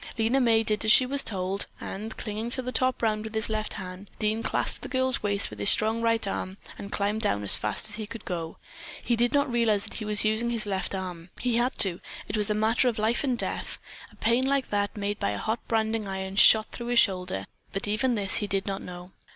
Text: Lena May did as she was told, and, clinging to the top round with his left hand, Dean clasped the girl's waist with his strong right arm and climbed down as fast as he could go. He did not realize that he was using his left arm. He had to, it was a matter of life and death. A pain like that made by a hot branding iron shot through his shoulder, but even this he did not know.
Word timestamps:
Lena 0.17 0.41
May 0.41 0.63
did 0.63 0.83
as 0.83 0.91
she 0.91 1.05
was 1.05 1.23
told, 1.23 1.67
and, 1.79 2.17
clinging 2.17 2.49
to 2.49 2.63
the 2.63 2.71
top 2.71 3.03
round 3.03 3.23
with 3.23 3.35
his 3.35 3.49
left 3.49 3.73
hand, 3.73 4.09
Dean 4.17 4.41
clasped 4.41 4.81
the 4.81 4.89
girl's 4.89 5.21
waist 5.21 5.51
with 5.51 5.59
his 5.59 5.69
strong 5.69 6.01
right 6.01 6.25
arm 6.27 6.57
and 6.79 6.91
climbed 6.91 7.21
down 7.21 7.43
as 7.43 7.55
fast 7.55 7.87
as 7.87 7.95
he 7.97 8.07
could 8.07 8.25
go. 8.25 8.57
He 9.03 9.15
did 9.15 9.31
not 9.31 9.51
realize 9.51 9.83
that 9.83 9.93
he 9.99 10.05
was 10.05 10.25
using 10.25 10.49
his 10.49 10.65
left 10.65 10.95
arm. 10.95 11.29
He 11.39 11.57
had 11.57 11.77
to, 11.77 12.01
it 12.27 12.35
was 12.35 12.49
a 12.49 12.55
matter 12.55 12.87
of 12.87 12.97
life 12.97 13.23
and 13.23 13.37
death. 13.37 13.77
A 14.11 14.15
pain 14.15 14.43
like 14.43 14.71
that 14.71 14.97
made 14.97 15.19
by 15.19 15.29
a 15.29 15.37
hot 15.37 15.59
branding 15.67 16.07
iron 16.07 16.35
shot 16.35 16.71
through 16.71 16.87
his 16.87 16.99
shoulder, 16.99 17.45
but 17.71 17.87
even 17.87 18.15
this 18.15 18.37
he 18.37 18.47
did 18.47 18.65
not 18.65 18.81
know. 18.81 19.11